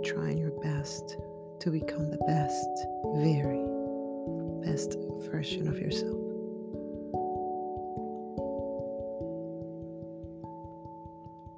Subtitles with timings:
[0.00, 1.16] you're trying your best
[1.60, 2.68] to become the best,
[3.16, 3.64] very
[4.64, 4.96] best
[5.30, 6.16] version of yourself.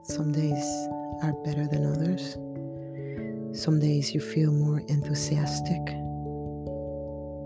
[0.04, 0.64] Some days
[1.22, 2.36] are better than others.
[3.58, 5.84] Some days you feel more enthusiastic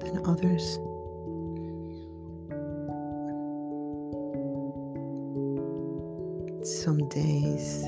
[0.00, 0.78] than others.
[6.84, 7.84] Some days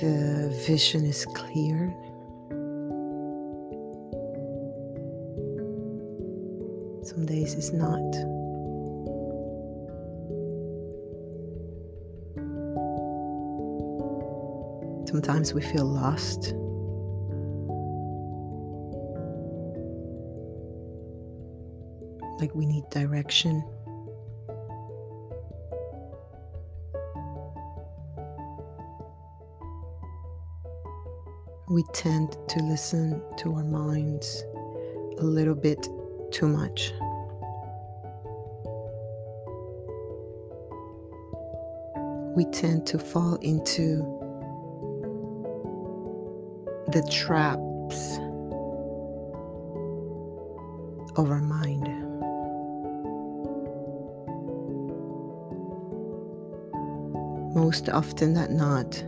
[0.00, 1.94] the vision is clear.
[7.02, 8.14] Some days it's not.
[15.06, 16.54] Sometimes we feel lost.
[22.40, 23.62] Like we need direction.
[31.70, 34.44] We tend to listen to our minds
[35.18, 35.88] a little bit
[36.32, 36.92] too much.
[42.34, 43.98] We tend to fall into
[46.88, 48.16] the traps
[51.14, 51.86] of our mind.
[57.54, 59.04] Most often than not,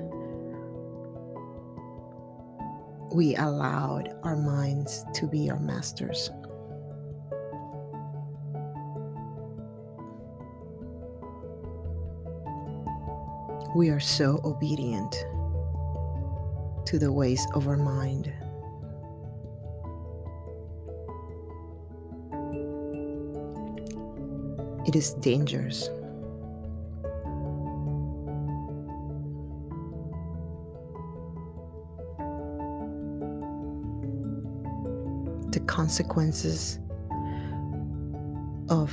[3.12, 6.30] we allowed our minds to be our masters.
[13.74, 15.12] We are so obedient
[16.86, 18.33] to the ways of our mind.
[24.86, 25.89] It is dangerous.
[35.52, 36.79] The consequences
[38.68, 38.92] of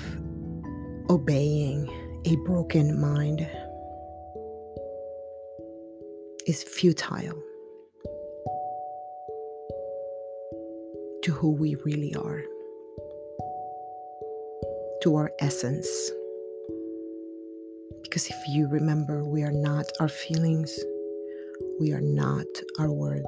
[1.10, 1.90] obeying
[2.26, 3.48] a broken mind
[6.46, 7.42] is futile.
[11.30, 12.44] to who we really are,
[15.04, 15.88] to our essence.
[18.02, 20.78] Because if you remember, we are not our feelings,
[21.80, 22.48] we are not
[22.80, 23.28] our words,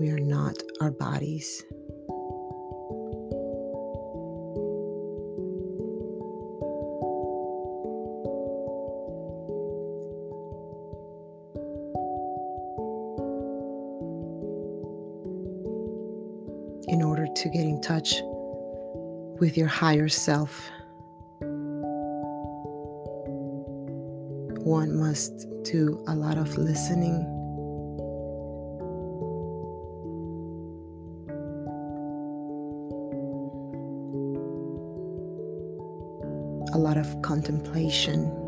[0.00, 1.62] we are not our bodies.
[16.88, 18.14] in order to get in touch
[19.38, 20.68] with your higher self.
[24.64, 27.39] One must do a lot of listening.
[36.72, 38.40] A lot of contemplation.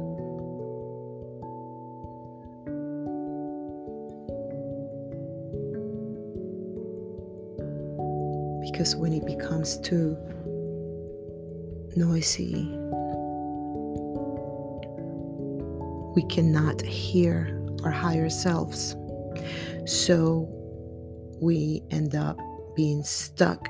[8.83, 10.17] because when it becomes too
[11.95, 12.69] noisy,
[16.17, 18.97] we cannot hear our higher selves.
[19.85, 20.49] So
[21.41, 22.39] we end up
[22.75, 23.69] being stuck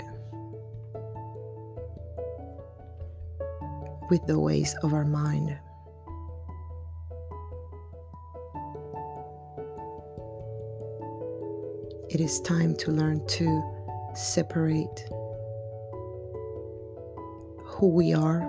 [4.12, 5.58] with the ways of our mind.
[12.10, 13.46] It is time to learn to
[14.14, 15.08] separate
[17.64, 18.40] who we are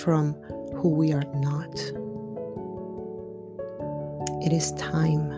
[0.00, 0.34] from
[0.74, 1.72] who we are not.
[4.44, 5.30] It is time.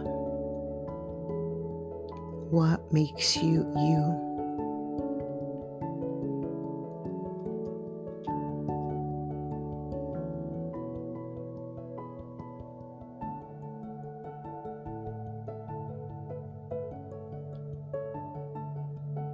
[2.48, 4.29] What makes you you?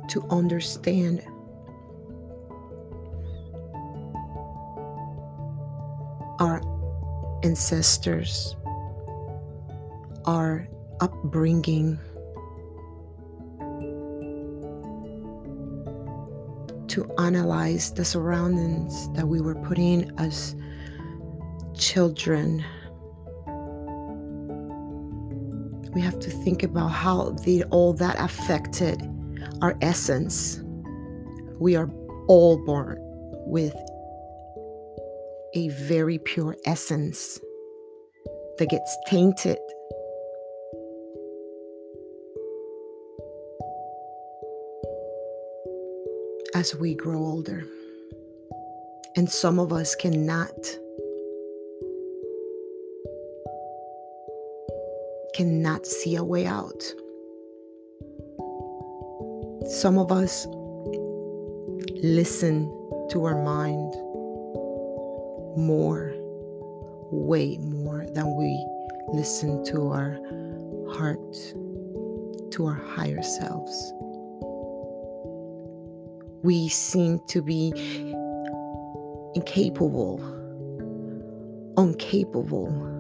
[0.09, 1.23] To understand.
[6.39, 6.61] Our
[7.43, 8.57] ancestors,
[10.27, 10.69] our
[11.01, 11.99] upbringing,
[16.89, 20.55] to analyze the surroundings that we were put in as
[21.75, 22.65] children.
[25.95, 29.03] We have to think about how the all that affected
[29.63, 30.61] our essence.
[31.59, 31.91] We are
[32.29, 32.99] all born
[33.47, 33.75] with
[35.55, 37.41] a very pure essence
[38.59, 39.59] that gets tainted
[46.55, 47.65] as we grow older.
[49.17, 50.51] And some of us cannot
[55.35, 56.83] cannot see a way out.
[59.69, 60.47] Some of us
[62.03, 62.71] listen
[63.11, 63.95] to our mind
[65.57, 66.15] more,
[67.11, 68.65] way more than we
[69.13, 70.21] listen to our
[70.95, 71.35] heart,
[72.53, 73.93] to our higher selves.
[76.45, 77.73] We seem to be
[79.35, 80.21] incapable,
[81.77, 82.96] uncapable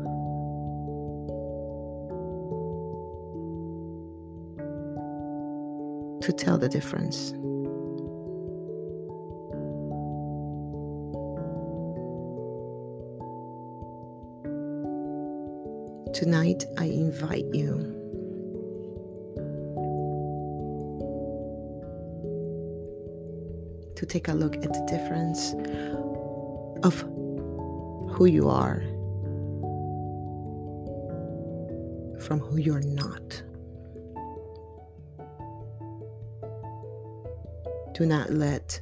[6.26, 7.30] to tell the difference.
[16.12, 17.78] Tonight, I invite you
[23.94, 25.54] to take a look at the difference
[26.82, 27.02] of
[28.16, 28.82] who you are
[32.18, 33.44] from who you're not.
[37.96, 38.78] Do not let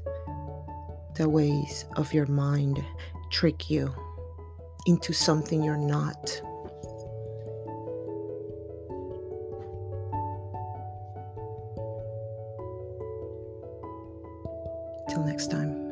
[1.14, 2.84] the ways of your mind
[3.30, 3.94] trick you
[4.86, 6.26] into something you're not.
[15.08, 15.83] Till next time.